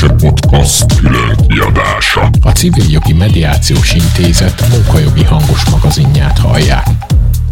Hőse 0.00 0.14
Podcast 0.14 0.96
külön 0.96 1.36
kiadása. 1.48 2.30
A 2.40 2.50
Civil 2.50 2.84
Jogi 2.90 3.12
Mediációs 3.12 3.94
Intézet 3.94 4.64
munkajogi 4.70 5.24
hangos 5.24 5.64
magazinját 5.70 6.38
hallják. 6.38 6.86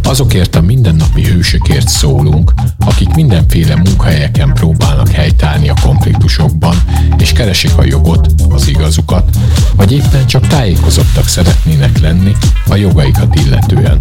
Azokért 0.02 0.54
a 0.54 0.61
mindennapi 0.61 1.25
hősökért 1.25 1.88
szólunk, 1.88 2.52
akik 2.86 3.14
mindenféle 3.14 3.76
munkahelyeken 3.76 4.52
próbálnak 4.52 5.08
helytállni 5.08 5.68
a 5.68 5.75
konfliktusokban, 5.82 6.76
és 7.18 7.32
keresik 7.32 7.79
a 7.79 7.84
jogot, 7.84 8.29
az 8.48 8.68
igazukat, 8.68 9.36
vagy 9.76 9.92
éppen 9.92 10.26
csak 10.26 10.46
tájékozottak 10.46 11.29
szeretnének 11.29 11.98
lenni 11.98 12.32
a 12.68 12.74
jogaikat 12.74 13.34
illetően. 13.45 13.98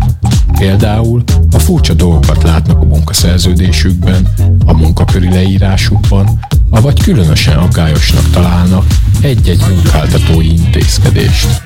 Például 0.58 1.24
a 1.52 1.60
furcsa 1.60 1.94
dolgokat 1.94 2.44
látnak 2.44 2.82
a 2.82 2.86
munkaszerződésükben, 2.86 4.28
a 4.66 4.74
munkaköri 4.74 5.30
leírásukban, 5.30 6.40
avagy 6.74 7.04
különösen 7.04 7.58
aggályosnak 7.58 8.30
találnak 8.30 8.86
egy-egy 9.22 9.62
munkáltatói 9.70 10.50
intézkedést. 10.52 11.62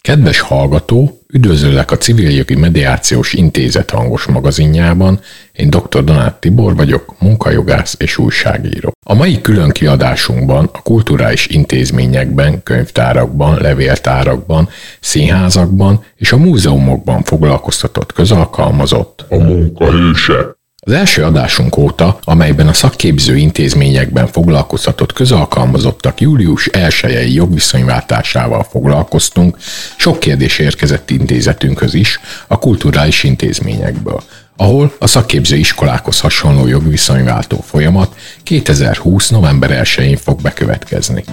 Kedves 0.00 0.40
hallgató, 0.40 1.17
üdvözöllek 1.32 1.90
a 1.90 1.96
Civil 1.96 2.30
Jogi 2.30 2.54
Mediációs 2.54 3.32
Intézet 3.32 3.90
hangos 3.90 4.26
magazinjában. 4.26 5.20
Én 5.52 5.70
dr. 5.70 6.04
Donát 6.04 6.40
Tibor 6.40 6.76
vagyok, 6.76 7.14
munkajogász 7.20 7.94
és 7.98 8.18
újságíró. 8.18 8.92
A 9.06 9.14
mai 9.14 9.40
külön 9.40 9.70
kiadásunkban 9.70 10.70
a 10.72 10.82
kulturális 10.82 11.46
intézményekben, 11.46 12.62
könyvtárakban, 12.62 13.58
levéltárakban, 13.60 14.68
színházakban 15.00 16.04
és 16.16 16.32
a 16.32 16.36
múzeumokban 16.36 17.22
foglalkoztatott 17.22 18.12
közalkalmazott 18.12 19.24
A 19.28 19.36
munkahőse. 19.36 20.57
Az 20.80 20.92
első 20.92 21.24
adásunk 21.24 21.76
óta, 21.76 22.18
amelyben 22.24 22.68
a 22.68 22.72
szakképző 22.72 23.36
intézményekben 23.36 24.26
foglalkoztatott 24.26 25.12
közalkalmazottak 25.12 26.20
július 26.20 26.66
1 26.66 27.34
jogviszonyváltásával 27.34 28.66
foglalkoztunk, 28.70 29.56
sok 29.96 30.20
kérdés 30.20 30.58
érkezett 30.58 31.10
intézetünkhöz 31.10 31.94
is 31.94 32.20
a 32.46 32.58
kulturális 32.58 33.22
intézményekből, 33.22 34.22
ahol 34.56 34.92
a 34.98 35.06
szakképző 35.06 35.56
iskolákhoz 35.56 36.20
hasonló 36.20 36.66
jogviszonyváltó 36.66 37.64
folyamat 37.68 38.16
2020. 38.42 39.28
november 39.28 39.80
1-én 39.84 40.16
fog 40.16 40.42
bekövetkezni. 40.42 41.24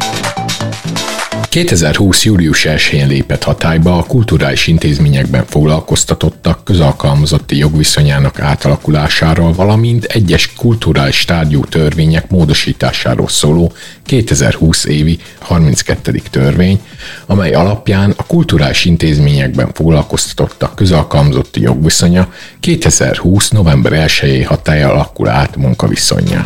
2020. 1.41 2.23
július 2.23 2.66
1-én 2.69 3.08
lépett 3.08 3.44
hatályba 3.44 3.97
a 3.97 4.03
kulturális 4.03 4.67
intézményekben 4.67 5.45
foglalkoztatottak 5.45 6.64
közalkalmazotti 6.64 7.58
jogviszonyának 7.58 8.39
átalakulásáról, 8.39 9.53
valamint 9.53 10.03
egyes 10.03 10.53
kulturális 10.53 11.25
tárgyú 11.25 11.66
törvények 11.66 12.30
módosításáról 12.30 13.28
szóló 13.28 13.72
2020 14.03 14.86
évi 14.86 15.19
32. 15.39 16.22
törvény, 16.30 16.80
amely 17.25 17.53
alapján 17.53 18.13
a 18.17 18.25
kulturális 18.25 18.86
intézményekben 18.86 19.69
foglalkoztatottak 19.73 20.75
közalkalmazotti 20.75 21.61
jogviszonya 21.61 22.33
2020. 22.59 23.50
november 23.50 23.94
1 23.94 24.45
hatája 24.45 24.91
alakul 24.91 25.28
át 25.30 25.56
munkaviszonyá. 25.56 26.45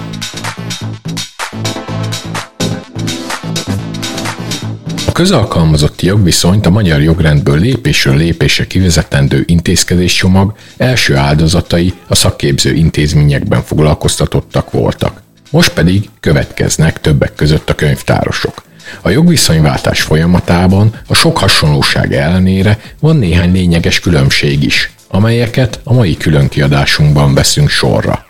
Közalkalmazotti 5.19 6.05
jogviszonyt 6.05 6.65
a 6.65 6.69
magyar 6.69 7.01
jogrendből 7.01 7.59
lépésről 7.59 8.15
lépésre 8.15 8.67
kivezetendő 8.67 9.43
intézkedéscsomag 9.45 10.53
első 10.77 11.15
áldozatai 11.15 11.93
a 12.07 12.15
szakképző 12.15 12.73
intézményekben 12.73 13.61
foglalkoztatottak 13.63 14.71
voltak. 14.71 15.21
Most 15.51 15.73
pedig 15.73 16.09
következnek 16.19 17.01
többek 17.01 17.35
között 17.35 17.69
a 17.69 17.75
könyvtárosok. 17.75 18.63
A 19.01 19.09
jogviszonyváltás 19.09 20.01
folyamatában 20.01 20.91
a 21.07 21.13
sok 21.13 21.37
hasonlóság 21.37 22.13
ellenére 22.13 22.79
van 22.99 23.15
néhány 23.15 23.51
lényeges 23.51 23.99
különbség 23.99 24.63
is, 24.63 24.91
amelyeket 25.07 25.79
a 25.83 25.93
mai 25.93 26.17
különkiadásunkban 26.17 27.33
veszünk 27.33 27.69
sorra. 27.69 28.25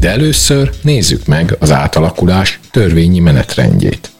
De 0.00 0.10
először 0.10 0.70
nézzük 0.82 1.26
meg 1.26 1.56
az 1.58 1.72
átalakulás 1.72 2.60
törvényi 2.70 3.18
menetrendjét. 3.18 4.10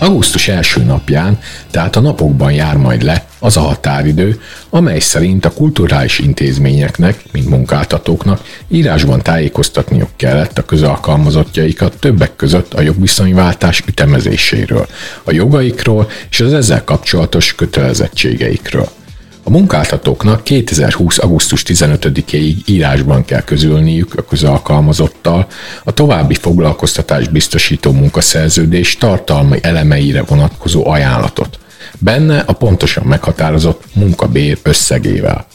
Augusztus 0.00 0.48
első 0.48 0.82
napján, 0.82 1.38
tehát 1.70 1.96
a 1.96 2.00
napokban 2.00 2.52
jár 2.52 2.76
majd 2.76 3.02
le 3.02 3.26
az 3.38 3.56
a 3.56 3.60
határidő, 3.60 4.40
amely 4.70 4.98
szerint 4.98 5.44
a 5.44 5.52
kulturális 5.52 6.18
intézményeknek, 6.18 7.22
mint 7.32 7.48
munkáltatóknak 7.48 8.40
írásban 8.68 9.22
tájékoztatniuk 9.22 10.10
kellett 10.16 10.58
a 10.58 10.64
közalkalmazottjaikat 10.64 11.96
többek 12.00 12.36
között 12.36 12.74
a 12.74 12.80
jogviszonyváltás 12.80 13.82
ütemezéséről, 13.86 14.86
a 15.24 15.32
jogaikról 15.32 16.10
és 16.30 16.40
az 16.40 16.52
ezzel 16.52 16.84
kapcsolatos 16.84 17.54
kötelezettségeikről. 17.54 18.88
A 19.48 19.50
munkáltatóknak 19.50 20.44
2020. 20.44 21.18
augusztus 21.18 21.62
15-ig 21.66 22.54
írásban 22.64 23.24
kell 23.24 23.40
közölniük 23.40 24.14
a 24.14 24.22
közalkalmazottal 24.22 25.46
a 25.84 25.92
további 25.92 26.34
foglalkoztatás 26.34 27.28
biztosító 27.28 27.92
munkaszerződés 27.92 28.96
tartalmi 28.96 29.58
elemeire 29.62 30.22
vonatkozó 30.22 30.86
ajánlatot, 30.86 31.58
benne 31.98 32.38
a 32.38 32.52
pontosan 32.52 33.04
meghatározott 33.04 33.82
munkabér 33.92 34.58
összegével. 34.62 35.46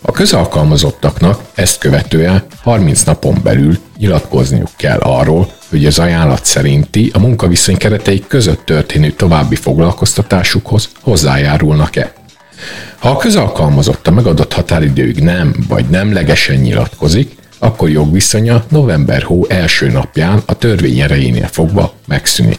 A 0.00 0.12
közalkalmazottaknak 0.12 1.42
ezt 1.54 1.78
követően 1.78 2.42
30 2.62 3.02
napon 3.02 3.40
belül 3.42 3.78
nyilatkozniuk 3.98 4.70
kell 4.76 4.98
arról, 4.98 5.52
hogy 5.68 5.86
az 5.86 5.98
ajánlat 5.98 6.44
szerinti 6.44 7.10
a 7.14 7.18
munkaviszony 7.18 7.76
keretei 7.76 8.24
között 8.28 8.64
történő 8.64 9.10
további 9.10 9.56
foglalkoztatásukhoz 9.56 10.88
hozzájárulnak-e. 11.00 12.18
Ha 12.98 13.08
a 13.08 13.16
közalkalmazott 13.16 14.06
a 14.06 14.10
megadott 14.10 14.52
határidőig 14.52 15.22
nem 15.22 15.54
vagy 15.68 15.84
nemlegesen 15.88 16.56
nyilatkozik, 16.56 17.36
akkor 17.58 17.90
jogviszonya 17.90 18.64
november 18.68 19.22
hó 19.22 19.46
első 19.48 19.90
napján 19.90 20.42
a 20.46 20.54
törvény 20.54 21.00
erejénél 21.00 21.46
fogva 21.46 21.94
megszűnik. 22.06 22.58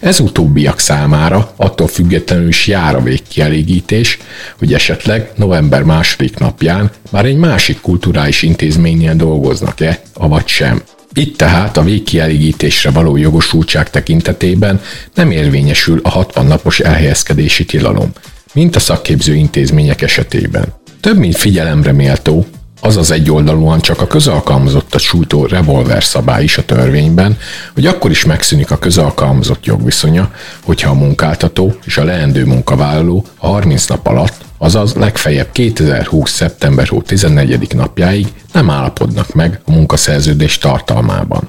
Ez 0.00 0.20
utóbbiak 0.20 0.78
számára 0.78 1.52
attól 1.56 1.86
függetlenül 1.86 2.48
is 2.48 2.66
jár 2.66 2.94
a 2.94 3.02
végkielégítés, 3.02 4.18
hogy 4.58 4.74
esetleg 4.74 5.30
november 5.34 5.82
második 5.82 6.38
napján 6.38 6.90
már 7.10 7.24
egy 7.24 7.36
másik 7.36 7.80
kulturális 7.80 8.42
intézménynél 8.42 9.14
dolgoznak-e, 9.14 10.00
avagy 10.14 10.46
sem. 10.46 10.82
Itt 11.18 11.36
tehát 11.36 11.76
a 11.76 11.82
végkielégítésre 11.82 12.90
való 12.90 13.16
jogosultság 13.16 13.90
tekintetében 13.90 14.80
nem 15.14 15.30
érvényesül 15.30 16.00
a 16.02 16.08
60 16.08 16.46
napos 16.46 16.80
elhelyezkedési 16.80 17.64
tilalom, 17.64 18.12
mint 18.52 18.76
a 18.76 18.80
szakképző 18.80 19.34
intézmények 19.34 20.02
esetében. 20.02 20.64
Több 21.00 21.18
mint 21.18 21.36
figyelemre 21.36 21.92
méltó, 21.92 22.46
azaz 22.80 23.10
egyoldalúan 23.10 23.80
csak 23.80 24.00
a 24.00 24.06
közalkalmazottat 24.06 25.00
sújtó 25.00 25.46
revolver 25.46 26.04
szabály 26.04 26.42
is 26.42 26.58
a 26.58 26.64
törvényben, 26.64 27.38
hogy 27.74 27.86
akkor 27.86 28.10
is 28.10 28.24
megszűnik 28.24 28.70
a 28.70 28.78
közalkalmazott 28.78 29.64
jogviszonya, 29.64 30.32
hogyha 30.62 30.90
a 30.90 30.94
munkáltató 30.94 31.78
és 31.84 31.96
a 31.96 32.04
leendő 32.04 32.44
munkavállaló 32.44 33.24
a 33.36 33.46
30 33.46 33.86
nap 33.86 34.06
alatt, 34.06 34.44
azaz 34.58 34.94
legfeljebb 34.94 35.52
2020. 35.52 36.30
szeptember 36.30 36.88
14. 37.06 37.74
napjáig 37.74 38.26
nem 38.52 38.70
állapodnak 38.70 39.34
meg 39.34 39.60
a 39.64 39.70
munkaszerződés 39.70 40.58
tartalmában. 40.58 41.48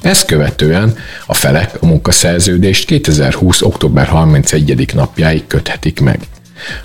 Ezt 0.00 0.24
követően 0.24 0.96
a 1.26 1.34
felek 1.34 1.76
a 1.80 1.86
munkaszerződést 1.86 2.86
2020. 2.86 3.62
október 3.62 4.06
31. 4.06 4.94
napjáig 4.94 5.46
köthetik 5.46 6.00
meg. 6.00 6.20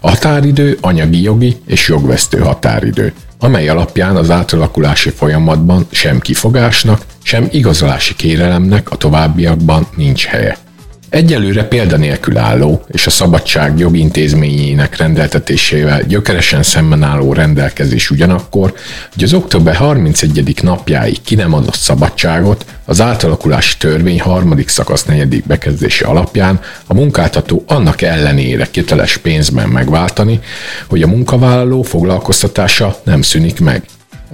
A 0.01 0.09
határidő 0.09 0.77
anyagi 0.81 1.21
jogi 1.21 1.57
és 1.65 1.87
jogvesztő 1.87 2.39
határidő, 2.39 3.13
amely 3.39 3.67
alapján 3.67 4.15
az 4.15 4.29
átalakulási 4.29 5.09
folyamatban 5.09 5.87
sem 5.91 6.19
kifogásnak, 6.19 7.01
sem 7.23 7.47
igazolási 7.51 8.15
kérelemnek 8.15 8.91
a 8.91 8.95
továbbiakban 8.95 9.87
nincs 9.95 10.25
helye. 10.25 10.64
Egyelőre 11.09 11.63
példanélkül 11.63 12.37
álló 12.37 12.85
és 12.87 13.07
a 13.07 13.09
szabadság 13.09 13.77
jogintézményének 13.79 14.97
rendeltetésével 14.97 16.03
gyökeresen 16.03 16.63
szemben 16.63 17.03
álló 17.03 17.33
rendelkezés 17.33 18.09
ugyanakkor, 18.09 18.73
hogy 19.13 19.23
az 19.23 19.33
október 19.33 19.75
31. 19.75 20.63
napjáig 20.63 21.21
ki 21.21 21.35
nem 21.35 21.53
adott 21.53 21.75
szabadságot 21.75 22.65
az 22.85 23.01
átalakulási 23.01 23.77
törvény 23.77 24.21
harmadik 24.21 24.69
szakasz 24.69 25.05
negyedik 25.05 25.45
bekezdése 25.45 26.05
alapján 26.05 26.59
a 26.85 26.93
munkáltató 26.93 27.63
annak 27.67 28.01
ellenére 28.01 28.67
köteles 28.73 29.17
pénzben 29.17 29.69
megváltani, 29.69 30.39
hogy 30.87 31.01
a 31.01 31.07
munkavállaló 31.07 31.81
foglalkoztatása 31.81 32.99
nem 33.03 33.21
szűnik 33.21 33.59
meg. 33.59 33.83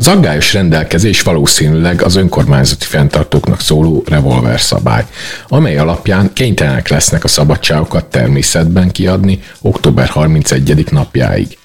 Az 0.02 0.08
aggályos 0.08 0.54
rendelkezés 0.54 1.22
valószínűleg 1.22 2.02
az 2.02 2.16
önkormányzati 2.16 2.86
fenntartóknak 2.86 3.60
szóló 3.60 4.04
revolver 4.06 4.62
szabály, 4.62 5.06
amely 5.48 5.78
alapján 5.78 6.34
kénytelenek 6.34 6.88
lesznek 6.88 7.24
a 7.24 7.28
szabadságokat 7.28 8.06
természetben 8.06 8.92
kiadni 8.92 9.40
október 9.62 10.08
31. 10.08 10.92
napjáig. 10.92 11.58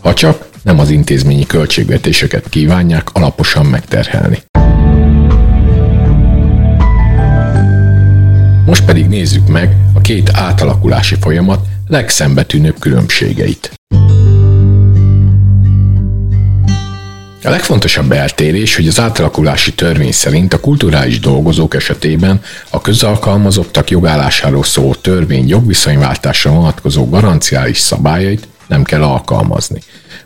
Ha 0.00 0.14
csak 0.14 0.48
nem 0.62 0.78
az 0.78 0.90
intézményi 0.90 1.46
költségvetéseket 1.46 2.48
kívánják 2.48 3.08
alaposan 3.12 3.66
megterhelni. 3.66 4.42
Most 8.66 8.84
pedig 8.84 9.06
nézzük 9.06 9.46
meg 9.48 9.76
a 9.94 10.00
két 10.00 10.30
átalakulási 10.34 11.16
folyamat 11.20 11.66
legszembetűnőbb 11.86 12.78
különbségeit. 12.78 13.72
A 17.44 17.50
legfontosabb 17.50 18.12
eltérés, 18.12 18.76
hogy 18.76 18.88
az 18.88 19.00
átalakulási 19.00 19.72
törvény 19.74 20.12
szerint 20.12 20.52
a 20.52 20.60
kulturális 20.60 21.20
dolgozók 21.20 21.74
esetében 21.74 22.42
a 22.70 22.80
közalkalmazottak 22.80 23.90
jogállásáról 23.90 24.64
szóló 24.64 24.94
törvény 24.94 25.48
jogviszonyváltásra 25.48 26.50
vonatkozó 26.50 27.08
garanciális 27.08 27.78
szabályait 27.78 28.48
nem 28.66 28.82
kell 28.82 29.02
alkalmazni. 29.02 29.80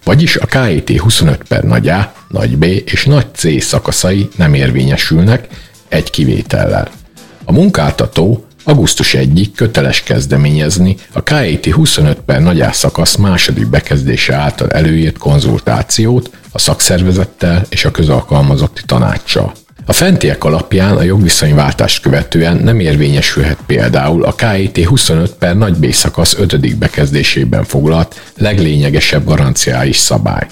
Vagyis 0.05 0.37
a 0.37 0.47
KIT 0.47 1.01
25 1.01 1.43
per 1.49 1.63
nagy 1.63 1.89
A, 1.89 2.13
nagy 2.29 2.57
B 2.59 2.65
és 2.65 3.05
nagy 3.05 3.27
C 3.35 3.63
szakaszai 3.63 4.29
nem 4.37 4.55
érvényesülnek, 4.55 5.49
egy 5.89 6.11
kivétellel. 6.11 6.89
A 7.45 7.53
munkáltató 7.53 8.47
augusztus 8.65 9.15
1 9.15 9.51
köteles 9.55 10.03
kezdeményezni 10.03 10.97
a 11.13 11.23
KIT 11.23 11.73
25 11.73 12.19
per 12.19 12.41
nagy 12.41 12.61
A 12.61 12.73
szakasz 12.73 13.17
második 13.17 13.67
bekezdése 13.67 14.35
által 14.35 14.69
előírt 14.69 15.19
konzultációt 15.19 16.31
a 16.57 16.59
szakszervezettel 16.59 17.63
és 17.69 17.85
a 17.85 17.91
közalkalmazotti 17.91 18.81
tanácssal. 18.87 19.53
A 19.87 19.93
fentiek 19.93 20.45
alapján 20.45 20.97
a 20.97 21.03
jogviszonyváltást 21.03 22.03
követően 22.03 22.57
nem 22.57 22.81
érvényesülhet 22.81 23.59
például 23.67 24.25
a 24.25 24.35
KIT 24.35 24.87
25 24.87 25.31
per 25.31 25.57
nagy 25.57 25.75
B 25.75 25.93
szakasz 25.93 26.35
5. 26.39 26.79
bekezdésében 26.79 27.65
foglalt 27.65 28.21
leglényegesebb 28.37 29.25
garanciális 29.25 29.97
szabály. 29.97 30.47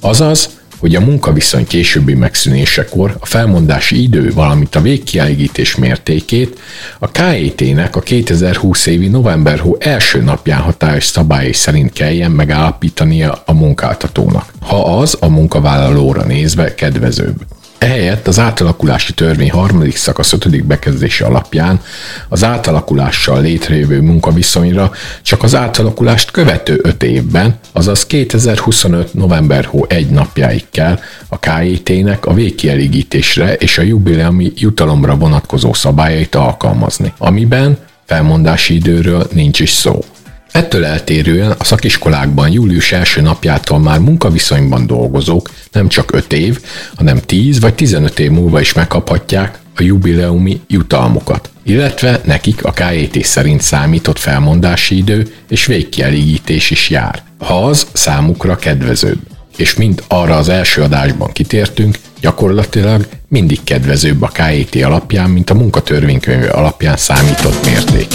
Azaz, 0.00 0.50
hogy 0.80 0.94
a 0.94 1.00
munkaviszony 1.00 1.66
későbbi 1.66 2.14
megszűnésekor 2.14 3.16
a 3.20 3.26
felmondási 3.26 4.02
idő, 4.02 4.32
valamint 4.32 4.74
a 4.74 4.80
végkielégítés 4.80 5.76
mértékét 5.76 6.58
a 6.98 7.10
KET-nek 7.10 7.96
a 7.96 8.00
2020 8.00 8.86
évi 8.86 9.08
november 9.08 9.58
hó 9.58 9.76
első 9.80 10.22
napján 10.22 10.60
hatályos 10.60 11.04
szabályai 11.04 11.52
szerint 11.52 11.92
kelljen 11.92 12.30
megállapítania 12.30 13.42
a 13.46 13.52
munkáltatónak, 13.52 14.52
ha 14.60 14.98
az 14.98 15.16
a 15.20 15.28
munkavállalóra 15.28 16.24
nézve 16.24 16.74
kedvezőbb. 16.74 17.44
Ehelyett 17.80 18.26
az 18.26 18.38
átalakulási 18.38 19.12
törvény 19.12 19.50
harmadik 19.50 19.96
szakasz 19.96 20.32
ötödik 20.32 20.64
bekezdése 20.64 21.24
alapján 21.24 21.80
az 22.28 22.44
átalakulással 22.44 23.40
létrejövő 23.40 24.00
munkaviszonyra 24.00 24.90
csak 25.22 25.42
az 25.42 25.54
átalakulást 25.54 26.30
követő 26.30 26.80
öt 26.82 27.02
évben, 27.02 27.58
azaz 27.72 28.06
2025. 28.06 29.14
november 29.14 29.64
hó 29.64 29.84
egy 29.88 30.10
napjáig 30.10 30.64
kell 30.70 30.98
a 31.28 31.38
KIT-nek 31.38 32.26
a 32.26 32.34
végkielégítésre 32.34 33.54
és 33.54 33.78
a 33.78 33.82
jubileumi 33.82 34.52
jutalomra 34.56 35.16
vonatkozó 35.16 35.72
szabályait 35.72 36.34
alkalmazni, 36.34 37.12
amiben 37.18 37.78
felmondási 38.06 38.74
időről 38.74 39.26
nincs 39.32 39.60
is 39.60 39.70
szó. 39.70 40.04
Ettől 40.52 40.84
eltérően 40.84 41.50
a 41.58 41.64
szakiskolákban 41.64 42.50
július 42.50 42.92
első 42.92 43.20
napjától 43.20 43.78
már 43.78 43.98
munkaviszonyban 43.98 44.86
dolgozók 44.86 45.50
nem 45.72 45.88
csak 45.88 46.12
5 46.12 46.32
év, 46.32 46.60
hanem 46.94 47.20
10 47.20 47.60
vagy 47.60 47.74
15 47.74 48.18
év 48.18 48.30
múlva 48.30 48.60
is 48.60 48.72
megkaphatják 48.72 49.58
a 49.76 49.82
jubileumi 49.82 50.60
jutalmukat, 50.66 51.50
illetve 51.62 52.20
nekik 52.24 52.64
a 52.64 52.72
KET 52.72 53.24
szerint 53.24 53.60
számított 53.60 54.18
felmondási 54.18 54.96
idő 54.96 55.34
és 55.48 55.66
végkielégítés 55.66 56.70
is 56.70 56.90
jár, 56.90 57.22
ha 57.38 57.64
az 57.64 57.86
számukra 57.92 58.56
kedvezőbb. 58.56 59.18
És 59.56 59.74
mint 59.74 60.04
arra 60.08 60.36
az 60.36 60.48
első 60.48 60.82
adásban 60.82 61.32
kitértünk, 61.32 61.98
gyakorlatilag 62.20 63.06
mindig 63.28 63.64
kedvezőbb 63.64 64.22
a 64.22 64.28
KET 64.28 64.84
alapján, 64.84 65.30
mint 65.30 65.50
a 65.50 65.54
munkatörvénykönyv 65.54 66.48
alapján 66.52 66.96
számított 66.96 67.64
mérték. 67.64 68.06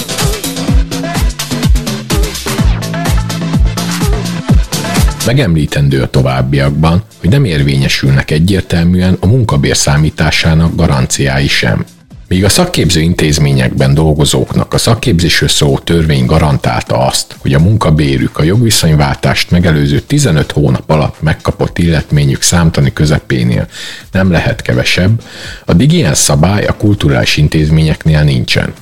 Megemlítendő 5.26 6.02
a 6.02 6.10
továbbiakban, 6.10 7.04
hogy 7.20 7.30
nem 7.30 7.46
érvényesülnek 7.46 8.32
egyértelműen 8.32 9.18
a 9.20 9.28
munkabér 9.28 9.76
számításának 9.76 10.76
garanciái 10.76 11.48
sem. 11.48 11.86
Míg 12.28 12.44
a 12.44 12.50
szakképző 12.50 13.00
intézményekben 13.02 13.94
dolgozóknak 13.94 14.74
a 14.74 14.78
szakképzésről 14.78 15.50
szóló 15.50 15.78
törvény 15.78 16.26
garantálta 16.26 16.98
azt, 16.98 17.36
hogy 17.38 17.54
a 17.54 17.60
munkabérük 17.60 18.38
a 18.38 18.44
jogviszonyváltást 18.44 19.52
megelőző 19.52 20.00
15 20.00 20.52
hónap 20.52 20.90
alatt 20.90 21.22
megkapott 21.22 21.78
illetményük 21.78 22.42
számtani 22.42 22.94
közepénél 22.94 23.68
nem 24.12 24.32
lehet 24.32 24.62
kevesebb, 24.62 25.22
addig 25.66 25.92
ilyen 25.92 26.14
szabály 26.14 26.66
a 26.66 26.78
kulturális 26.78 27.38
intézményeknél 27.38 28.24
nincsen. 28.24 28.74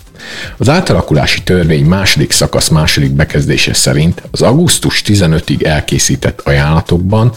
Az 0.58 0.70
átalakulási 0.70 1.44
törvény 1.44 1.86
második 1.86 2.32
szakasz 2.32 2.68
második 2.68 3.12
bekezdése 3.12 3.74
szerint 3.74 4.22
az 4.32 4.42
augusztus 4.42 5.02
15-ig 5.06 5.66
elkészített 5.66 6.42
ajánlatokban 6.42 7.34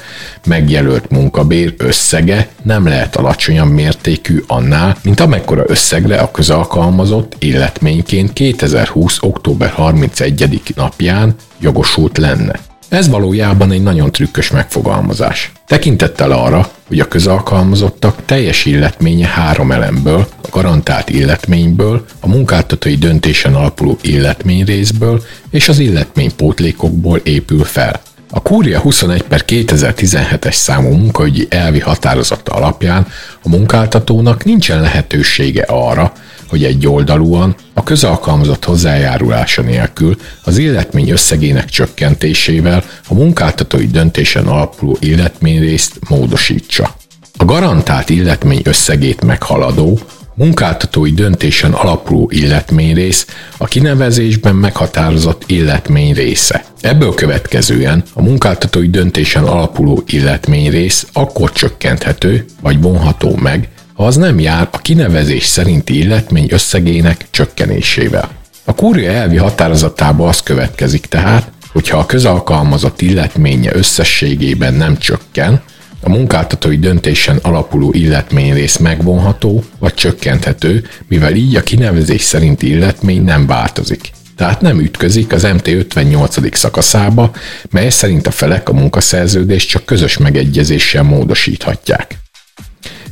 megjelölt 0.47 1.11
munkabér 1.11 1.75
összege 1.79 2.49
nem 2.63 2.87
lehet 2.87 3.17
alacsonyabb 3.17 3.71
mértékű 3.71 4.43
annál, 4.47 4.97
mint 5.03 5.21
amekkora 5.21 5.65
összegre 5.67 6.19
a 6.19 6.31
közalkalmazott 6.31 7.37
illetményként 7.39 8.33
2020. 8.33 9.19
október 9.21 9.71
31. 9.71 10.73
napján 10.77 11.35
jogosult 11.61 12.19
lenne. 12.19 12.76
Ez 12.89 13.09
valójában 13.09 13.71
egy 13.71 13.83
nagyon 13.83 14.13
trükkös 14.13 14.51
megfogalmazás. 14.51 15.53
Tekintettel 15.67 16.31
arra, 16.31 16.69
hogy 16.89 17.01
a 17.01 17.09
közalkalmazottak 17.09 18.25
teljes 18.25 18.65
illetménye 18.65 19.27
három 19.27 19.73
elemből, 19.73 20.29
a 20.43 20.49
garantált 20.51 21.09
illetményből, 21.09 22.05
a 22.21 22.29
munkáltatói 22.29 22.97
döntésen 22.97 23.55
alapuló 23.55 23.99
illetményrészből 24.01 25.23
és 25.51 25.69
az 25.69 25.79
illetménypótlékokból 25.79 27.21
épül 27.25 27.65
fel. 27.65 28.01
A 28.31 28.43
Kúria 28.43 28.81
21 28.81 29.23
per 29.23 29.45
2017-es 29.47 30.53
számú 30.53 30.89
munkaügyi 30.89 31.47
elvi 31.51 31.81
határozata 31.81 32.53
alapján 32.53 33.07
a 33.43 33.49
munkáltatónak 33.49 34.45
nincsen 34.45 34.81
lehetősége 34.81 35.63
arra, 35.63 36.13
hogy 36.49 36.65
egy 36.65 36.87
oldalúan 36.87 37.55
a 37.75 37.83
közalkalmazott 37.83 38.65
hozzájárulása 38.65 39.63
nélkül 39.63 40.17
az 40.45 40.59
illetmény 40.59 41.11
összegének 41.11 41.69
csökkentésével 41.69 42.85
a 43.09 43.15
munkáltatói 43.15 43.87
döntésen 43.87 44.47
alapuló 44.47 44.97
illetményrészt 45.01 45.99
módosítsa. 46.09 46.95
A 47.39 47.45
garantált 47.45 48.11
illetmény 48.11 48.61
összegét 48.65 49.25
meghaladó, 49.25 49.99
munkáltatói 50.37 51.11
döntésen 51.11 51.73
alapuló 51.73 52.31
illetményrész 52.33 53.27
a 53.57 53.65
kinevezésben 53.65 54.55
meghatározott 54.55 55.43
illetmény 55.47 56.15
része. 56.15 56.65
Ebből 56.81 57.15
következően 57.15 58.03
a 58.13 58.23
munkáltatói 58.23 58.89
döntésen 58.89 59.45
alapuló 59.45 60.03
illetményrész 60.07 61.07
akkor 61.13 61.53
csökkenthető 61.53 62.45
vagy 62.61 62.81
vonható 62.81 63.37
meg, 63.37 63.69
az 63.97 64.17
nem 64.17 64.41
jár 64.41 64.69
a 64.73 64.79
kinevezés 64.79 65.45
szerinti 65.45 65.99
illetmény 65.99 66.47
összegének 66.51 67.27
csökkenésével. 67.31 68.31
A 68.65 68.75
kúria 68.75 69.11
elvi 69.11 69.37
határozatába 69.37 70.29
az 70.29 70.43
következik 70.43 71.07
tehát, 71.07 71.51
hogyha 71.73 71.99
a 71.99 72.07
közalkalmazott 72.07 73.01
illetménye 73.01 73.75
összességében 73.75 74.75
nem 74.75 74.99
csökken, 74.99 75.63
a 76.01 76.09
munkáltatói 76.09 76.79
döntésen 76.79 77.39
alapuló 77.43 77.93
illetményrész 77.93 78.77
megvonható 78.77 79.65
vagy 79.79 79.95
csökkenthető, 79.95 80.85
mivel 81.09 81.35
így 81.35 81.57
a 81.57 81.63
kinevezés 81.63 82.23
szerinti 82.23 82.69
illetmény 82.69 83.23
nem 83.23 83.47
változik. 83.47 84.11
Tehát 84.37 84.61
nem 84.61 84.81
ütközik 84.81 85.33
az 85.33 85.43
MT 85.43 85.69
58. 85.69 86.57
szakaszába, 86.57 87.31
mely 87.71 87.91
szerint 87.91 88.27
a 88.27 88.31
felek 88.31 88.69
a 88.69 88.73
munkaszerződést 88.73 89.69
csak 89.69 89.85
közös 89.85 90.17
megegyezéssel 90.17 91.03
módosíthatják. 91.03 92.19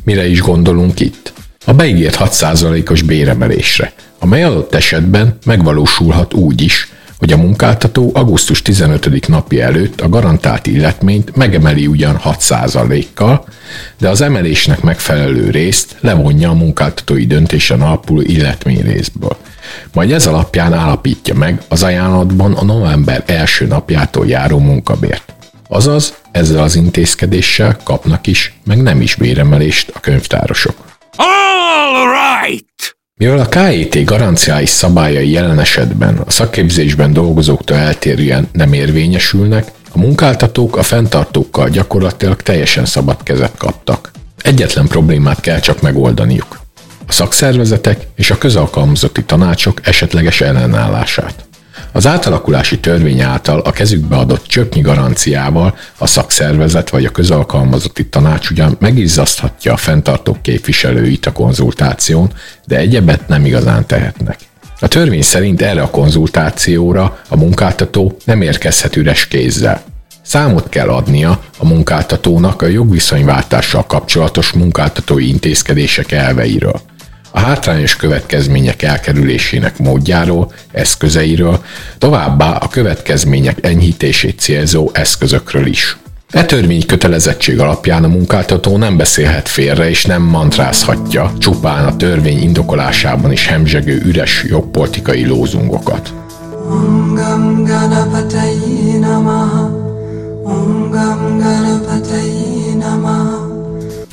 Mire 0.04 0.26
is 0.26 0.40
gondolunk 0.40 1.00
itt? 1.00 1.32
A 1.66 1.72
beígért 1.72 2.16
6%-os 2.20 3.02
béremelésre, 3.02 3.92
amely 4.18 4.42
adott 4.42 4.74
esetben 4.74 5.38
megvalósulhat 5.44 6.34
úgy 6.34 6.60
is, 6.60 6.92
hogy 7.18 7.32
a 7.32 7.36
munkáltató 7.36 8.10
augusztus 8.14 8.62
15. 8.62 9.28
napja 9.28 9.64
előtt 9.64 10.00
a 10.00 10.08
garantált 10.08 10.66
illetményt 10.66 11.36
megemeli 11.36 11.86
ugyan 11.86 12.20
6%-kal, 12.24 13.44
de 13.98 14.08
az 14.08 14.20
emelésnek 14.20 14.80
megfelelő 14.80 15.50
részt 15.50 15.96
levonja 16.00 16.50
a 16.50 16.54
munkáltatói 16.54 17.26
döntésen 17.26 17.80
alapuló 17.80 18.22
részből. 18.64 19.36
Majd 19.92 20.12
ez 20.12 20.26
alapján 20.26 20.72
állapítja 20.72 21.34
meg 21.34 21.62
az 21.68 21.82
ajánlatban 21.82 22.52
a 22.52 22.64
november 22.64 23.22
első 23.26 23.66
napjától 23.66 24.26
járó 24.26 24.58
munkabért. 24.58 25.33
Azaz, 25.74 26.14
ezzel 26.32 26.62
az 26.62 26.76
intézkedéssel 26.76 27.76
kapnak 27.82 28.26
is, 28.26 28.54
meg 28.64 28.82
nem 28.82 29.00
is 29.00 29.14
béremelést 29.14 29.90
a 29.94 30.00
könyvtárosok. 30.00 30.74
All 31.16 32.06
right! 32.42 32.96
Mivel 33.14 33.38
a 33.38 33.48
KIT 33.48 34.04
garanciális 34.04 34.68
szabályai 34.68 35.30
jelen 35.30 35.58
esetben 35.58 36.16
a 36.16 36.30
szakképzésben 36.30 37.12
dolgozóktól 37.12 37.76
eltérően 37.76 38.48
nem 38.52 38.72
érvényesülnek, 38.72 39.70
a 39.92 39.98
munkáltatók 39.98 40.76
a 40.76 40.82
fenntartókkal 40.82 41.68
gyakorlatilag 41.68 42.42
teljesen 42.42 42.84
szabad 42.84 43.22
kezet 43.22 43.56
kaptak. 43.56 44.10
Egyetlen 44.42 44.86
problémát 44.86 45.40
kell 45.40 45.60
csak 45.60 45.80
megoldaniuk. 45.80 46.60
A 47.06 47.12
szakszervezetek 47.12 48.06
és 48.16 48.30
a 48.30 48.38
közalkalmazotti 48.38 49.24
tanácsok 49.24 49.86
esetleges 49.86 50.40
ellenállását. 50.40 51.43
Az 51.96 52.06
átalakulási 52.06 52.80
törvény 52.80 53.20
által 53.20 53.60
a 53.60 53.70
kezükbe 53.70 54.16
adott 54.16 54.46
csöpnyi 54.46 54.80
garanciával 54.80 55.74
a 55.98 56.06
szakszervezet 56.06 56.90
vagy 56.90 57.04
a 57.04 57.10
közalkalmazotti 57.10 58.06
tanács 58.06 58.50
ugyan 58.50 58.76
megizzaszthatja 58.80 59.72
a 59.72 59.76
fenntartók 59.76 60.42
képviselőit 60.42 61.26
a 61.26 61.32
konzultáción, 61.32 62.32
de 62.66 62.76
egyebet 62.76 63.28
nem 63.28 63.44
igazán 63.44 63.86
tehetnek. 63.86 64.38
A 64.80 64.88
törvény 64.88 65.22
szerint 65.22 65.62
erre 65.62 65.82
a 65.82 65.90
konzultációra 65.90 67.18
a 67.28 67.36
munkáltató 67.36 68.16
nem 68.24 68.42
érkezhet 68.42 68.96
üres 68.96 69.28
kézzel. 69.28 69.82
Számot 70.22 70.68
kell 70.68 70.88
adnia 70.88 71.40
a 71.58 71.66
munkáltatónak 71.66 72.62
a 72.62 72.66
jogviszonyváltással 72.66 73.86
kapcsolatos 73.86 74.52
munkáltatói 74.52 75.28
intézkedések 75.28 76.12
elveiről 76.12 76.80
a 77.34 77.38
hátrányos 77.38 77.96
következmények 77.96 78.82
elkerülésének 78.82 79.78
módjáról, 79.78 80.52
eszközeiről, 80.72 81.64
továbbá 81.98 82.50
a 82.50 82.68
következmények 82.68 83.58
enyhítését 83.62 84.38
célzó 84.38 84.90
eszközökről 84.92 85.66
is. 85.66 85.96
E 86.30 86.44
törvény 86.44 86.86
kötelezettség 86.86 87.60
alapján 87.60 88.04
a 88.04 88.08
munkáltató 88.08 88.76
nem 88.76 88.96
beszélhet 88.96 89.48
félre 89.48 89.88
és 89.88 90.04
nem 90.04 90.22
mantrázhatja 90.22 91.32
csupán 91.38 91.84
a 91.86 91.96
törvény 91.96 92.42
indokolásában 92.42 93.32
is 93.32 93.46
hemzsegő 93.46 94.02
üres 94.04 94.44
jogpolitikai 94.48 95.26
lózungokat. 95.26 96.12
Om 96.70 97.14
Gam 97.14 97.62
Namaha 99.00 99.62
Om 100.42 100.90
Gam 100.90 101.36
Namaha 101.36 102.43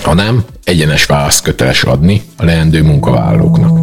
ha 0.03 0.13
nem, 0.13 0.43
egyenes 0.63 1.05
választ 1.05 1.43
köteles 1.43 1.83
adni 1.83 2.21
a 2.37 2.45
leendő 2.45 2.83
munkavállalóknak. 2.83 3.77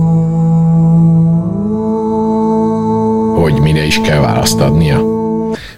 Hogy 3.40 3.60
mire 3.60 3.84
is 3.84 4.00
kell 4.00 4.20
választ 4.20 4.60
adnia? 4.60 5.16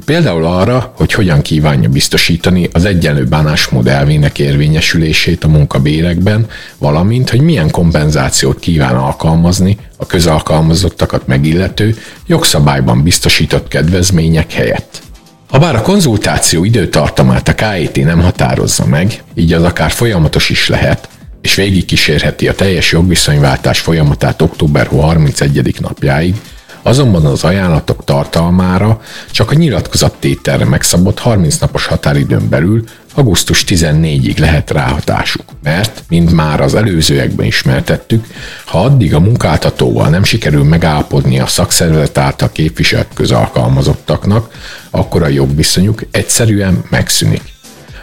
Például 0.04 0.44
arra, 0.44 0.92
hogy 0.97 1.12
hogyan 1.12 1.42
kívánja 1.42 1.88
biztosítani 1.88 2.68
az 2.73 2.85
egyenlő 2.85 3.25
bánásmód 3.25 3.87
elvének 3.87 4.38
érvényesülését 4.38 5.44
a 5.44 5.49
munkabérekben, 5.49 6.47
valamint, 6.78 7.30
hogy 7.30 7.40
milyen 7.40 7.70
kompenzációt 7.70 8.59
kíván 8.59 8.97
alkalmazni 8.97 9.76
a 9.97 10.06
közalkalmazottakat 10.06 11.26
megillető, 11.26 11.97
jogszabályban 12.26 13.02
biztosított 13.02 13.68
kedvezmények 13.68 14.52
helyett. 14.52 15.02
Habár 15.50 15.75
a 15.75 15.83
konzultáció 15.83 16.64
időtartamát 16.64 17.49
a 17.49 17.54
KIT 17.54 18.04
nem 18.04 18.21
határozza 18.21 18.87
meg, 18.87 19.23
így 19.35 19.52
az 19.52 19.62
akár 19.62 19.90
folyamatos 19.90 20.50
is 20.50 20.69
lehet, 20.69 21.09
és 21.40 21.54
végigkísérheti 21.54 22.49
a 22.49 22.54
teljes 22.54 22.92
jogviszonyváltás 22.92 23.80
folyamatát 23.80 24.42
október 24.42 24.87
31. 24.87 25.80
napjáig, 25.80 26.35
azonban 26.83 27.26
az 27.26 27.45
ajánlatok 27.45 28.04
tartalmára 28.04 29.00
csak 29.30 29.50
a 29.50 29.54
nyilatkozattételre 29.54 30.64
megszabott 30.64 31.19
30 31.19 31.59
napos 31.59 31.87
határidőn 31.87 32.49
belül 32.49 32.85
augusztus 33.14 33.64
14-ig 33.67 34.38
lehet 34.38 34.71
ráhatásuk, 34.71 35.45
mert, 35.62 36.05
mint 36.09 36.33
már 36.33 36.61
az 36.61 36.75
előzőekben 36.75 37.47
ismertettük, 37.47 38.26
ha 38.64 38.83
addig 38.83 39.14
a 39.14 39.21
munkáltatóval 39.21 40.09
nem 40.09 40.25
sikerül 40.25 40.64
megállapodni 40.64 41.40
a 41.40 41.47
szakszervezet 41.47 42.19
által 42.19 42.50
képviselt 42.52 43.09
közalkalmazottaknak, 43.14 44.55
akkor 44.90 45.23
a 45.23 45.29
jogviszonyuk 45.29 46.02
egyszerűen 46.11 46.85
megszűnik. 46.88 47.43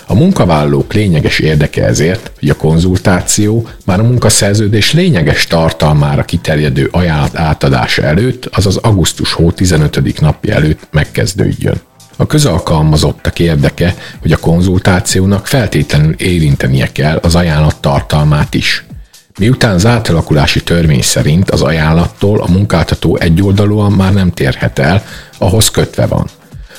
A 0.09 0.15
munkavállalók 0.15 0.93
lényeges 0.93 1.39
érdeke 1.39 1.85
ezért, 1.85 2.31
hogy 2.39 2.49
a 2.49 2.55
konzultáció 2.55 3.67
már 3.85 3.99
a 3.99 4.03
munkaszerződés 4.03 4.93
lényeges 4.93 5.47
tartalmára 5.47 6.23
kiterjedő 6.23 6.89
ajánlat 6.91 7.37
átadása 7.37 8.03
előtt, 8.03 8.45
azaz 8.45 8.77
augusztus 8.77 9.33
hó 9.33 9.51
15. 9.51 10.19
napja 10.19 10.53
előtt 10.53 10.87
megkezdődjön. 10.91 11.81
A 12.19 12.25
közalkalmazottak 12.25 13.39
érdeke, 13.39 13.95
hogy 14.21 14.31
a 14.31 14.37
konzultációnak 14.37 15.47
feltétlenül 15.47 16.13
érintenie 16.13 16.91
kell 16.91 17.19
az 17.21 17.35
ajánlat 17.35 17.75
tartalmát 17.75 18.53
is. 18.53 18.85
Miután 19.39 19.73
az 19.73 19.85
átalakulási 19.85 20.63
törvény 20.63 21.01
szerint 21.01 21.51
az 21.51 21.61
ajánlattól 21.61 22.41
a 22.41 22.51
munkáltató 22.51 23.17
egyoldalúan 23.17 23.91
már 23.91 24.13
nem 24.13 24.31
térhet 24.31 24.79
el, 24.79 25.03
ahhoz 25.37 25.69
kötve 25.69 26.05
van. 26.05 26.27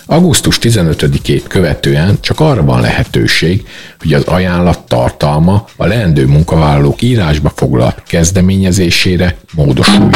Augusztus 0.07 0.59
15-ét 0.61 1.42
követően 1.49 2.18
csak 2.21 2.40
arra 2.40 2.64
van 2.64 2.80
lehetőség, 2.80 3.66
hogy 3.99 4.12
az 4.12 4.23
ajánlat 4.23 4.78
tartalma 4.78 5.64
a 5.76 5.87
leendő 5.87 6.26
munkavállalók 6.26 7.02
írásba 7.02 7.52
foglalt 7.54 8.02
kezdeményezésére 8.07 9.37
módosuljon. 9.54 10.12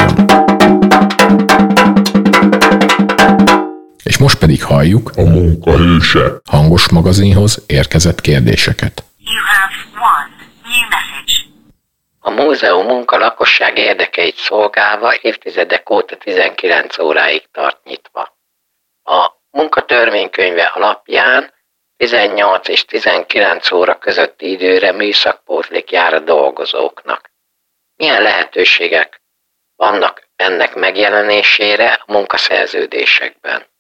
És 4.05 4.19
most 4.19 4.39
pedig 4.39 4.65
halljuk 4.65 5.11
a 5.17 5.23
munkahőse 5.23 6.41
hangos 6.51 6.89
magazinhoz 6.89 7.65
érkezett 7.67 8.21
kérdéseket. 8.21 9.05
A 12.21 12.31
múzeum 12.31 12.87
munka 12.87 13.17
lakosság 13.17 13.79
érdekeit 13.79 14.37
szolgálva 14.37 15.15
évtizedek 15.21 15.91
óta 15.91 16.17
19 16.17 16.99
óráig 16.99 17.43
tart 17.53 17.85
nyitva. 17.85 18.39
A 19.05 19.31
munkatörvénykönyve 19.51 20.63
alapján 20.63 21.53
18 21.97 22.69
és 22.69 22.85
19 22.85 23.71
óra 23.71 23.99
közötti 23.99 24.51
időre 24.51 24.93
műszakpótlék 24.93 25.91
jár 25.91 26.15
a 26.15 26.21
dolgozóknak. 26.21 27.31
Milyen 27.97 28.23
lehetőségek 28.23 29.23
vannak 29.77 30.29
ennek 30.37 30.75
megjelenésére 30.75 32.03
a 32.07 32.13
munkaszerződésekben? 32.13 33.71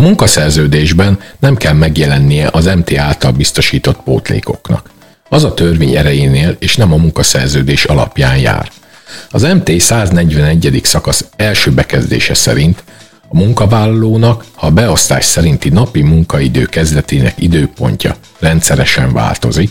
A 0.00 0.02
munkaszerződésben 0.02 1.18
nem 1.38 1.56
kell 1.56 1.72
megjelennie 1.72 2.48
az 2.52 2.64
MT 2.64 2.96
által 2.96 3.32
biztosított 3.32 4.02
pótlékoknak. 4.02 4.90
Az 5.28 5.44
a 5.44 5.54
törvény 5.54 5.96
erejénél 5.96 6.56
és 6.58 6.76
nem 6.76 6.92
a 6.92 6.96
munkaszerződés 6.96 7.84
alapján 7.84 8.38
jár. 8.38 8.70
Az 9.30 9.42
MT 9.42 9.80
141. 9.80 10.80
szakasz 10.84 11.24
első 11.36 11.70
bekezdése 11.70 12.34
szerint 12.34 12.82
a 13.28 13.36
munkavállalónak 13.36 14.44
a 14.54 14.70
beosztás 14.70 15.24
szerinti 15.24 15.68
napi 15.68 16.02
munkaidő 16.02 16.64
kezdetének 16.64 17.34
időpontja 17.38 18.16
rendszeresen 18.38 19.12
változik, 19.12 19.70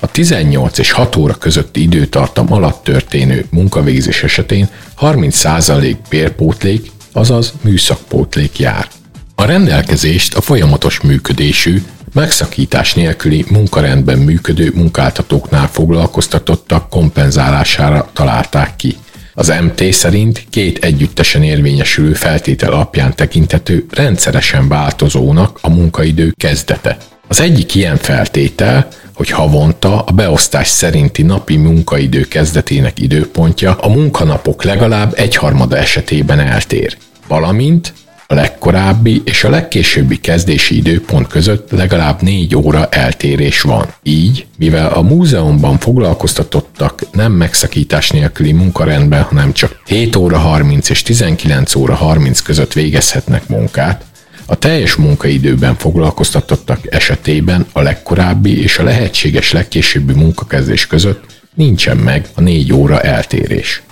a 0.00 0.10
18 0.10 0.78
és 0.78 0.90
6 0.90 1.16
óra 1.16 1.34
közötti 1.34 1.82
időtartam 1.82 2.52
alatt 2.52 2.84
történő 2.84 3.46
munkavégzés 3.50 4.22
esetén 4.22 4.68
30% 5.00 5.96
bérpótlék, 6.08 6.90
azaz 7.12 7.52
műszakpótlék 7.62 8.58
jár. 8.58 8.88
A 9.34 9.44
rendelkezést 9.44 10.34
a 10.34 10.40
folyamatos 10.40 11.00
működésű, 11.00 11.82
megszakítás 12.14 12.94
nélküli 12.94 13.44
munkarendben 13.50 14.18
működő 14.18 14.72
munkáltatóknál 14.74 15.68
foglalkoztatottak 15.68 16.88
kompenzálására 16.88 18.10
találták 18.12 18.76
ki. 18.76 18.96
Az 19.34 19.52
MT 19.62 19.92
szerint 19.92 20.44
két 20.50 20.84
együttesen 20.84 21.42
érvényesülő 21.42 22.12
feltétel 22.12 22.72
alapján 22.72 23.14
tekintető 23.14 23.86
rendszeresen 23.90 24.68
változónak 24.68 25.58
a 25.62 25.70
munkaidő 25.70 26.34
kezdete. 26.36 26.96
Az 27.28 27.40
egyik 27.40 27.74
ilyen 27.74 27.96
feltétel, 27.96 28.88
hogy 29.14 29.30
havonta 29.30 30.02
a 30.02 30.12
beosztás 30.12 30.68
szerinti 30.68 31.22
napi 31.22 31.56
munkaidő 31.56 32.20
kezdetének 32.20 32.98
időpontja 32.98 33.74
a 33.74 33.88
munkanapok 33.88 34.62
legalább 34.62 35.12
egyharmada 35.16 35.76
esetében 35.76 36.40
eltér, 36.40 36.96
valamint 37.28 37.92
a 38.32 38.34
legkorábbi 38.34 39.22
és 39.24 39.44
a 39.44 39.50
legkésőbbi 39.50 40.20
kezdési 40.20 40.76
időpont 40.76 41.26
között 41.26 41.70
legalább 41.70 42.22
négy 42.22 42.56
óra 42.56 42.86
eltérés 42.88 43.60
van. 43.60 43.94
Így, 44.02 44.46
mivel 44.58 44.92
a 44.92 45.02
múzeumban 45.02 45.78
foglalkoztatottak 45.78 47.02
nem 47.12 47.32
megszakítás 47.32 48.10
nélküli 48.10 48.52
munkarendben, 48.52 49.22
hanem 49.22 49.52
csak 49.52 49.80
7 49.86 50.16
óra 50.16 50.38
30 50.38 50.88
és 50.88 51.02
19 51.02 51.74
óra 51.74 51.94
30 51.94 52.40
között 52.40 52.72
végezhetnek 52.72 53.48
munkát, 53.48 54.04
a 54.46 54.58
teljes 54.58 54.94
munkaidőben 54.94 55.74
foglalkoztatottak 55.76 56.94
esetében 56.94 57.66
a 57.72 57.80
legkorábbi 57.80 58.62
és 58.62 58.78
a 58.78 58.82
lehetséges 58.82 59.52
legkésőbbi 59.52 60.12
munkakezdés 60.12 60.86
között 60.86 61.24
nincsen 61.54 61.96
meg 61.96 62.28
a 62.34 62.40
négy 62.40 62.72
óra 62.72 63.00
eltérés. 63.00 63.82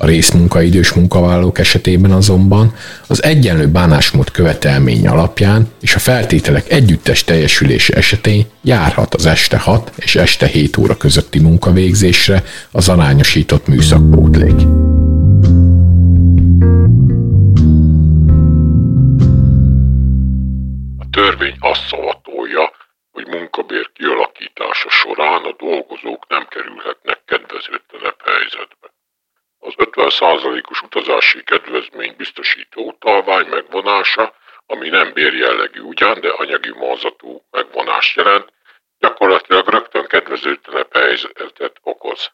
A 0.00 0.06
részmunkaidős 0.06 0.92
munkavállalók 0.92 1.58
esetében 1.58 2.10
azonban 2.10 2.74
az 3.06 3.22
egyenlő 3.22 3.66
bánásmód 3.68 4.30
követelmény 4.30 5.08
alapján 5.08 5.68
és 5.80 5.94
a 5.94 5.98
feltételek 5.98 6.70
együttes 6.70 7.24
teljesülése 7.24 7.94
esetén 7.94 8.46
járhat 8.62 9.14
az 9.14 9.26
este 9.26 9.58
6 9.58 9.92
és 9.96 10.16
este 10.16 10.46
7 10.46 10.76
óra 10.76 10.96
közötti 10.96 11.38
munkavégzésre 11.38 12.42
az 12.70 12.88
arányosított 12.88 13.66
műszakpótlék. 13.66 14.60
A 20.98 21.06
törvény 21.10 21.56
azt 21.58 21.86
szavatolja, 21.88 22.72
hogy 23.10 23.26
munkabér 23.26 23.90
kialakítása 23.92 24.90
során 24.90 25.42
a 25.44 25.54
dolgozók 25.58 26.28
nem 26.28 26.46
kerülhetnek 26.50 27.18
kedvezőtlenebb 27.26 28.20
helyzetbe. 28.24 28.87
Az 29.78 29.86
50%-os 29.90 30.82
utazási 30.82 31.42
kedvezmény 31.42 32.14
biztosító 32.16 32.82
utalvány 32.86 33.46
megvonása, 33.46 34.34
ami 34.66 34.88
nem 34.88 35.12
bérjellegű 35.12 35.80
ugyan, 35.80 36.20
de 36.20 36.28
anyagi 36.28 36.72
mozatú 36.72 37.46
megvonást 37.50 38.16
jelent, 38.16 38.52
gyakorlatilag 38.98 39.68
rögtön 39.68 40.06
kedvezőtlenebb 40.06 40.92
helyzetet 40.92 41.76
okoz. 41.82 42.30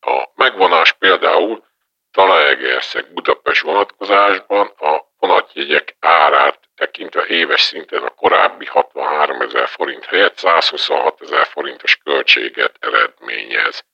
A 0.00 0.28
megvonás 0.34 0.92
például 0.92 1.64
Talaegerszeg 2.10 3.12
Budapest 3.12 3.62
vonatkozásban 3.62 4.66
a 4.66 5.04
vonatjegyek 5.18 5.96
árát 6.00 6.60
tekintve 6.74 7.26
éves 7.26 7.60
szinten 7.60 8.02
a 8.02 8.10
korábbi 8.10 8.66
63 8.66 9.40
ezer 9.40 9.68
forint 9.68 10.04
helyett 10.04 10.36
126 10.36 11.20
ezer 11.20 11.46
forintos 11.46 11.96
költséget 11.96 12.76
eredményez 12.80 13.84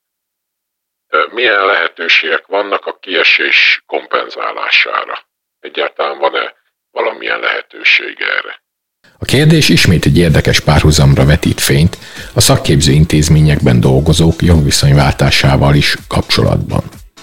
milyen 1.31 1.67
lehetőségek 1.67 2.47
vannak 2.47 2.87
a 2.87 2.99
kiesés 3.01 3.83
kompenzálására? 3.87 5.27
Egyáltalán 5.61 6.19
van-e 6.19 6.55
valamilyen 6.91 7.41
lehetőség 7.41 8.17
erre? 8.21 8.65
A 9.19 9.25
kérdés 9.25 9.69
ismét 9.69 10.05
egy 10.05 10.19
érdekes 10.19 10.61
párhuzamra 10.61 11.25
vetít 11.25 11.61
fényt 11.61 11.99
a 12.35 12.41
szakképző 12.41 12.93
intézményekben 12.93 13.81
dolgozók 13.81 14.43
jogviszonyváltásával 14.43 15.75
is 15.75 15.97
kapcsolatban. 16.09 16.83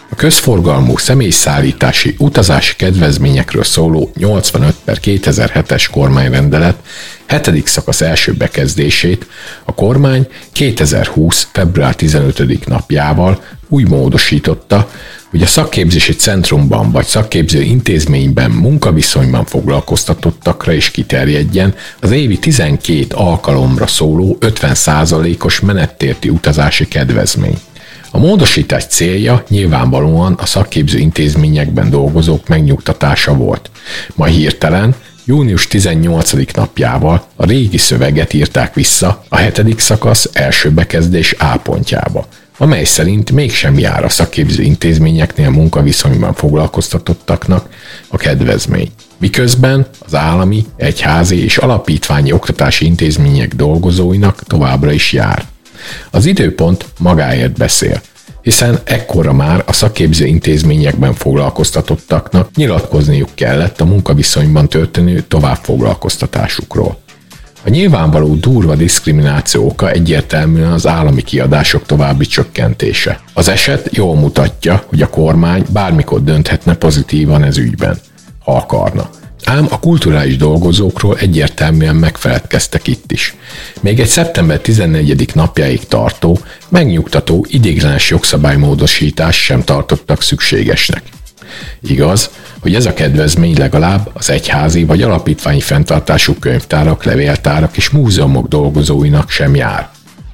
A 0.10 0.16
közforgalmú 0.16 0.98
személyszállítási 0.98 2.16
utazási 2.18 2.76
kedvezményekről 2.76 3.64
szóló 3.64 4.12
85 4.18 4.76
per 4.86 4.98
2007-es 5.04 5.88
kormányrendelet 5.92 6.76
7. 7.28 7.68
szakasz 7.68 8.02
első 8.02 8.34
bekezdését 8.34 9.26
a 9.64 9.74
kormány 9.74 10.28
2020. 10.52 11.48
február 11.52 11.96
15. 11.96 12.66
napjával 12.66 13.44
úgy 13.74 13.90
módosította, 13.90 14.90
hogy 15.30 15.42
a 15.42 15.46
szakképzési 15.46 16.14
centrumban 16.14 16.92
vagy 16.92 17.06
szakképző 17.06 17.62
intézményben 17.62 18.52
munkaviszonyban 18.52 19.46
foglalkoztatottakra 19.46 20.72
is 20.72 20.92
kiterjedjen 20.92 21.76
az 22.00 22.12
évi 22.12 22.40
12 22.40 23.06
alkalomra 23.10 23.88
szóló 23.88 24.38
50%-os 24.40 25.60
menettérti 25.60 26.30
utazási 26.30 26.88
kedvezmény. 26.88 27.58
A 28.12 28.18
módosítás 28.18 28.86
célja 28.86 29.44
nyilvánvalóan 29.50 30.34
a 30.34 30.46
szakképző 30.46 30.98
intézményekben 30.98 31.90
dolgozók 31.90 32.48
megnyugtatása 32.48 33.34
volt. 33.34 33.70
Ma 34.16 34.26
hirtelen 34.26 34.96
június 35.26 35.68
18. 35.68 36.54
napjával 36.54 37.28
a 37.36 37.46
régi 37.46 37.78
szöveget 37.78 38.34
írták 38.34 38.74
vissza 38.74 39.24
a 39.30 39.38
hetedik 39.38 39.80
szakasz 39.80 40.30
első 40.34 40.72
bekezdés 40.72 41.36
A 41.40 41.58
pontjába, 41.58 42.28
amely 42.64 42.84
szerint 42.84 43.32
mégsem 43.32 43.80
jár 43.80 44.04
a 44.04 44.10
szakképző 44.10 44.64
intézményeknél 44.64 45.50
munkaviszonyban 45.50 46.34
foglalkoztatottaknak 46.34 47.70
a 48.08 48.18
kedvezmény. 48.18 48.92
Miközben 49.18 49.88
az 50.06 50.16
állami, 50.16 50.66
egyházi 50.76 51.44
és 51.44 51.58
alapítványi 51.58 52.32
oktatási 52.32 52.86
intézmények 52.86 53.56
dolgozóinak 53.56 54.44
továbbra 54.44 54.92
is 54.92 55.14
jár. 55.14 55.46
Az 56.12 56.26
időpont 56.26 56.86
magáért 57.00 57.58
beszél, 57.58 58.02
hiszen 58.42 58.80
ekkora 58.84 59.34
már 59.34 59.64
a 59.66 59.74
szakképző 59.74 60.26
intézményekben 60.26 61.14
foglalkoztatottaknak 61.14 62.56
nyilatkozniuk 62.56 63.30
kellett 63.34 63.82
a 63.82 63.86
munkaviszonyban 63.86 64.70
történő 64.70 65.22
továbbfoglalkoztatásukról. 65.22 67.03
A 67.66 67.70
nyilvánvaló 67.70 68.36
durva 68.36 68.76
diszkrimináció 68.76 69.66
oka 69.66 69.92
egyértelműen 69.92 70.72
az 70.72 70.88
állami 70.88 71.22
kiadások 71.22 71.86
további 71.86 72.26
csökkentése. 72.26 73.20
Az 73.34 73.48
eset 73.48 73.90
jól 73.92 74.16
mutatja, 74.16 74.84
hogy 74.88 75.02
a 75.02 75.10
kormány 75.10 75.66
bármikor 75.70 76.24
dönthetne 76.24 76.76
pozitívan 76.76 77.44
ez 77.44 77.58
ügyben, 77.58 77.98
ha 78.40 78.56
akarna. 78.56 79.10
Ám 79.44 79.68
a 79.70 79.80
kulturális 79.80 80.38
dolgozókról 80.38 81.18
egyértelműen 81.18 81.96
megfeledkeztek 81.96 82.88
itt 82.88 83.12
is. 83.12 83.36
Még 83.82 84.00
egy 84.00 84.08
szeptember 84.08 84.60
14. 84.60 85.36
napjáig 85.36 85.88
tartó, 85.88 86.40
megnyugtató 86.70 87.46
idéglenes 87.50 88.10
jogszabálymódosítás 88.10 89.44
sem 89.44 89.64
tartottak 89.64 90.22
szükségesnek. 90.22 91.04
Igaz, 91.82 92.30
hogy 92.60 92.76
ez 92.76 92.86
a 92.86 92.94
kedvezmény 92.94 93.58
legalább 93.58 94.10
az 94.14 94.30
egyházi 94.30 94.84
vagy 94.84 95.02
alapítványi 95.02 95.62
fenntartású 95.62 96.34
könyvtárak, 96.40 97.04
levéltárak 97.04 97.78
és 97.78 97.90
múzeumok 97.90 98.48
dolgozóinak 98.48 99.30
sem 99.30 99.56
jár. 99.56 99.90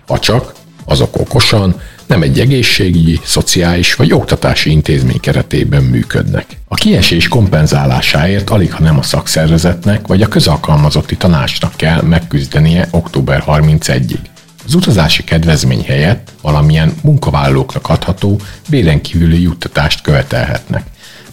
Ha 0.07 0.19
csak 0.19 0.53
azok 0.85 1.19
okosan, 1.19 1.75
nem 2.09 2.21
egy 2.21 2.39
egészségügyi, 2.39 3.19
szociális 3.23 3.95
vagy 3.95 4.13
oktatási 4.13 4.69
intézmény 4.71 5.19
keretében 5.19 5.83
működnek. 5.83 6.45
A 6.67 6.75
kiesés 6.75 7.27
kompenzálásáért 7.27 8.49
alig 8.49 8.73
ha 8.73 8.83
nem 8.83 8.97
a 8.97 9.01
szakszervezetnek 9.01 10.07
vagy 10.07 10.21
a 10.21 10.27
közalkalmazotti 10.27 11.17
tanácsnak 11.17 11.73
kell 11.75 12.01
megküzdenie 12.01 12.87
október 12.91 13.43
31-ig. 13.47 14.19
Az 14.65 14.73
utazási 14.73 15.23
kedvezmény 15.23 15.83
helyett 15.83 16.31
valamilyen 16.41 16.93
munkavállalóknak 17.01 17.89
adható 17.89 18.39
béren 18.69 19.01
kívüli 19.01 19.41
juttatást 19.41 20.01
követelhetnek. 20.01 20.83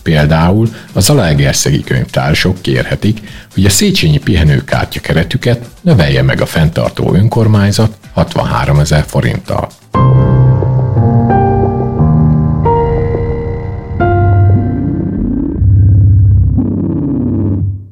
Például 0.06 0.68
a 0.94 1.00
Zalaegerszegi 1.00 1.84
könyvtársok 1.84 2.62
kérhetik, 2.62 3.18
hogy 3.54 3.64
a 3.64 3.70
Széchenyi 3.70 4.18
pihenőkártya 4.18 5.00
keretüket 5.00 5.66
növelje 5.80 6.22
meg 6.22 6.40
a 6.40 6.46
fenntartó 6.46 7.14
önkormányzat 7.14 7.92
63 8.14 8.78
ezer 8.78 9.04
forinttal. 9.06 9.68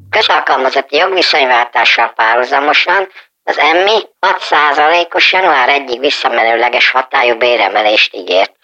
közalkalmazotti 0.09 0.95
jogviszonyváltással 0.95 2.13
párhuzamosan 2.15 3.07
az 3.43 3.57
EMMI 3.57 3.99
6%-os 4.19 5.31
január 5.31 5.69
1-ig 5.69 5.97
visszamenőleges 5.99 6.91
hatályú 6.91 7.37
béremelést 7.37 8.15
ígért. 8.15 8.54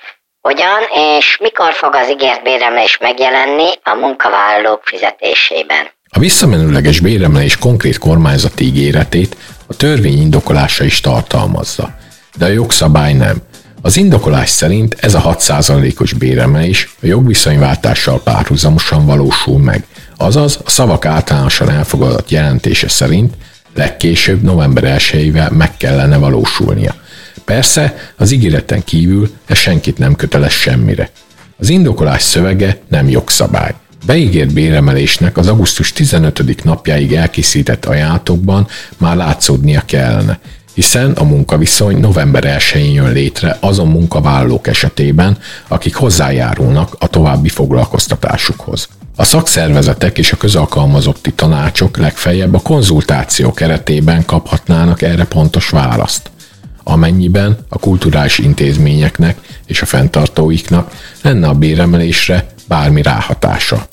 Hogyan 0.42 0.82
és 1.18 1.38
mikor 1.42 1.74
fog 1.74 1.96
az 1.96 2.10
ígért 2.10 2.44
béremelés 2.44 2.98
megjelenni 2.98 3.70
a 3.84 3.94
munkavállalók 3.94 4.82
fizetésében? 4.84 5.88
A 6.10 6.20
visszamenőleges 6.20 7.00
béremelés 7.00 7.58
konkrét 7.58 7.98
kormányzati 7.98 8.64
ígéretét 8.64 9.38
a 9.68 9.76
törvény 9.76 10.22
indokolása 10.22 10.84
is 10.84 11.00
tartalmazza, 11.00 11.90
de 12.38 12.46
a 12.46 12.50
jogszabály 12.50 13.14
nem. 13.14 13.38
Az 13.82 13.98
indokolás 13.98 14.50
szerint 14.50 14.96
ez 15.00 15.14
a 15.14 15.22
6%-os 15.22 16.14
béremelés 16.14 16.90
a 17.02 17.06
jogviszonyváltással 17.06 18.22
párhuzamosan 18.24 19.06
valósul 19.06 19.60
meg, 19.60 19.86
azaz 20.18 20.60
a 20.66 20.70
szavak 20.70 21.06
általánosan 21.06 21.70
elfogadott 21.70 22.30
jelentése 22.30 22.90
szerint 22.90 23.34
legkésőbb 23.76 24.42
november 24.42 24.84
1 24.84 25.34
meg 25.52 25.78
kellene 25.78 26.18
valósulnia. 26.18 26.94
Persze, 27.46 27.96
az 28.18 28.32
ígéreten 28.32 28.84
kívül 28.84 29.30
ez 29.46 29.58
senkit 29.58 29.98
nem 29.98 30.16
köteles 30.16 30.54
semmire. 30.54 31.10
Az 31.58 31.70
indokolás 31.70 32.22
szövege 32.22 32.78
nem 32.88 33.10
jogszabály. 33.10 33.74
Beígért 34.06 34.54
béremelésnek 34.54 35.38
az 35.38 35.48
augusztus 35.48 35.94
15. 35.94 36.64
napjáig 36.64 37.14
elkészített 37.14 37.86
ajánlatokban 37.86 38.68
már 38.98 39.16
látszódnia 39.16 39.82
kellene, 39.86 40.40
hiszen 40.74 41.12
a 41.12 41.24
munkaviszony 41.24 42.00
november 42.00 42.44
1-én 42.60 42.92
jön 42.92 43.12
létre 43.12 43.58
azon 43.60 43.88
munkavállalók 43.88 44.68
esetében, 44.68 45.38
akik 45.68 45.96
hozzájárulnak 45.96 46.96
a 47.00 47.08
további 47.08 47.50
foglalkoztatásukhoz. 47.50 48.88
A 49.16 49.24
szakszervezetek 49.24 50.18
és 50.18 50.32
a 50.32 50.38
közalkalmazotti 50.38 51.32
tanácsok 51.32 51.98
legfeljebb 51.98 52.54
a 52.54 52.60
konzultáció 52.60 53.54
keretében 53.54 54.26
kaphatnának 54.26 55.02
erre 55.02 55.24
pontos 55.24 55.70
választ, 55.70 56.32
amennyiben 56.92 57.58
a 57.70 57.78
kulturális 57.78 58.38
intézményeknek 58.38 59.38
és 59.66 59.82
a 59.82 59.86
fenntartóiknak 59.86 60.92
lenne 61.22 61.48
a 61.48 61.54
béremelésre 61.54 62.46
bármi 62.68 63.02
ráhatása. 63.02 63.88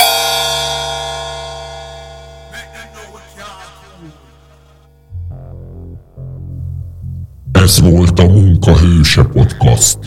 Ez 7.52 7.80
volt 7.80 8.18
a 8.18 8.26
Munkahőse 8.26 9.22
Podcast. 9.22 9.98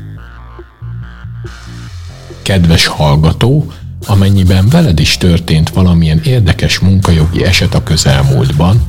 Kedves 2.41 2.86
hallgató, 2.86 3.71
amennyiben 4.08 4.69
veled 4.69 4.99
is 4.99 5.17
történt 5.17 5.69
valamilyen 5.69 6.21
érdekes 6.23 6.80
munkajogi 6.80 7.43
eset 7.43 7.73
a 7.73 7.84
közelmúltban, 7.84 8.82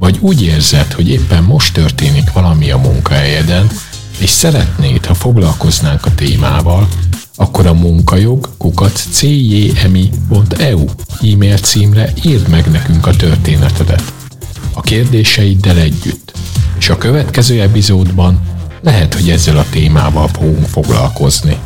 vagy 0.00 0.18
úgy 0.20 0.42
érzed, 0.42 0.92
hogy 0.92 1.08
éppen 1.08 1.42
most 1.42 1.72
történik 1.72 2.32
valami 2.32 2.70
a 2.70 2.76
munkahelyeden, 2.76 3.70
és 4.18 4.30
szeretnéd, 4.30 5.06
ha 5.06 5.14
foglalkoznánk 5.14 6.06
a 6.06 6.14
témával, 6.14 6.88
akkor 7.36 7.66
a 7.66 7.74
munkajog 7.74 8.48
kukat 8.56 9.02
cjmi.eu 9.10 10.84
e-mail 11.32 11.58
címre 11.58 12.12
írd 12.22 12.48
meg 12.48 12.70
nekünk 12.70 13.06
a 13.06 13.16
történetedet. 13.16 14.12
A 14.72 14.80
kérdéseiddel 14.80 15.76
együtt. 15.76 16.32
És 16.78 16.88
a 16.88 16.98
következő 16.98 17.60
epizódban 17.60 18.40
lehet, 18.82 19.14
hogy 19.14 19.30
ezzel 19.30 19.56
a 19.56 19.66
témával 19.70 20.28
fogunk 20.28 20.66
foglalkozni. 20.66 21.56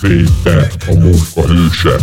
Péter 0.00 0.70
a 0.86 0.94
munkahőse. 0.94 1.96